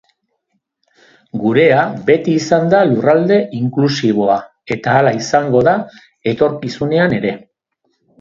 [1.41, 4.37] Gurea beti izan da lurralde inklusiboa
[4.77, 5.75] eta hala izango da
[6.33, 7.35] etorkizunean ere.